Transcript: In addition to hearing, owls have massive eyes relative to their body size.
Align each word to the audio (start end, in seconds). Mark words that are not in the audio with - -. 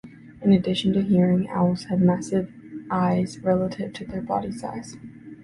In 0.41 0.51
addition 0.51 0.93
to 0.93 1.01
hearing, 1.03 1.47
owls 1.51 1.83
have 1.91 1.99
massive 1.99 2.51
eyes 2.89 3.37
relative 3.43 3.93
to 3.93 4.03
their 4.05 4.23
body 4.23 4.51
size. 4.51 4.95